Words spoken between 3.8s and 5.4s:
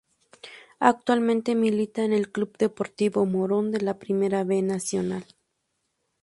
la Primera B Nacional.